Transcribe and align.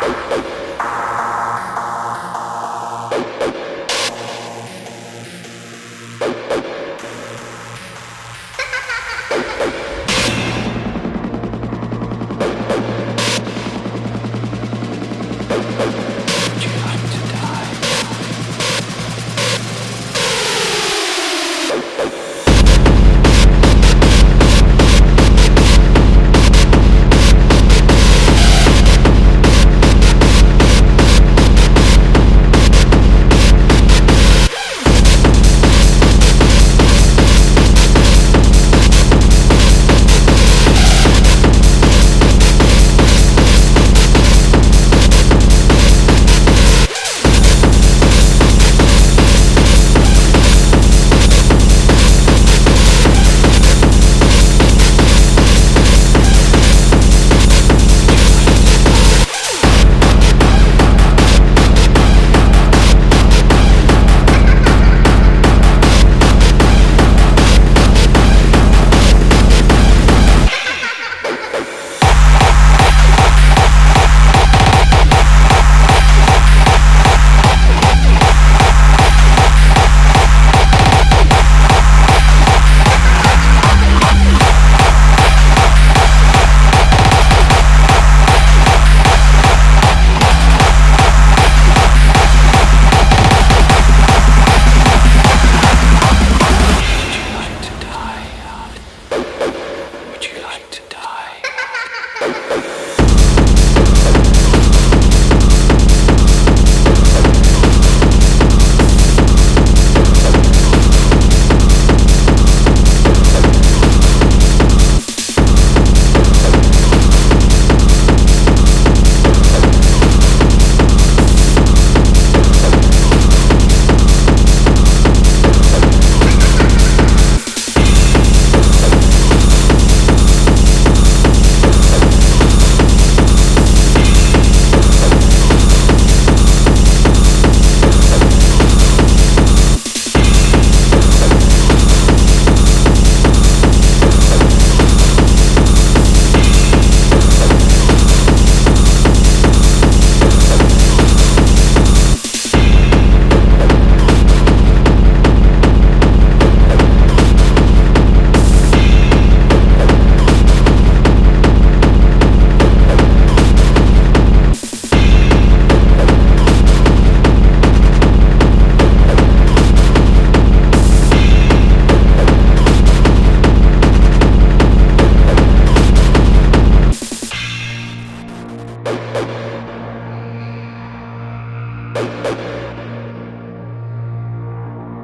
Bye. 0.00 0.55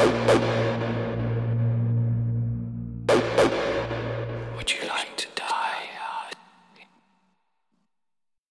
Thank 0.00 0.59